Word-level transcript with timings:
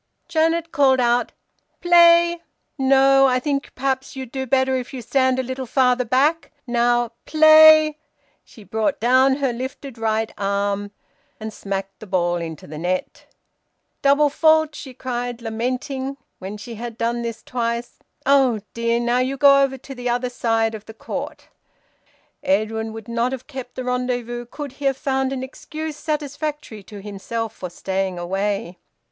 Janet 0.27 0.71
called 0.71 0.99
out 0.99 1.31
"Play 1.79 2.41
no, 2.75 3.27
I 3.27 3.39
think 3.39 3.71
perhaps 3.75 4.15
you'll 4.15 4.29
do 4.29 4.47
better 4.47 4.75
if 4.75 4.95
you 4.95 5.01
stand 5.03 5.37
a 5.37 5.43
little 5.43 5.67
farther 5.67 6.05
back. 6.05 6.51
Now 6.65 7.11
play!" 7.27 7.99
She 8.43 8.63
brought 8.63 8.99
down 8.99 9.35
her 9.35 9.53
lifted 9.53 9.99
right 9.99 10.33
arm, 10.39 10.89
and 11.39 11.53
smacked 11.53 11.99
the 11.99 12.07
ball 12.07 12.37
into 12.37 12.65
the 12.65 12.79
net. 12.79 13.27
"Double 14.01 14.31
fault!" 14.31 14.73
she 14.73 14.95
cried, 14.95 15.39
lamenting, 15.39 16.17
when 16.39 16.57
she 16.57 16.73
had 16.73 16.97
done 16.97 17.21
this 17.21 17.43
twice. 17.43 17.99
"Oh 18.25 18.59
dear! 18.73 18.99
Now 18.99 19.19
you 19.19 19.37
go 19.37 19.61
over 19.61 19.77
to 19.77 19.93
the 19.93 20.09
other 20.09 20.31
side 20.31 20.73
of 20.73 20.85
the 20.87 20.95
court." 20.95 21.49
Edwin 22.41 22.91
would 22.91 23.07
not 23.07 23.33
have 23.33 23.45
kept 23.45 23.75
the 23.75 23.83
rendezvous 23.83 24.47
could 24.47 24.71
he 24.71 24.85
have 24.85 24.97
found 24.97 25.31
an 25.31 25.43
excuse 25.43 25.95
satisfactory 25.95 26.81
to 26.81 27.03
himself 27.03 27.53
for 27.53 27.69
staying 27.69 28.17
away. 28.17 28.79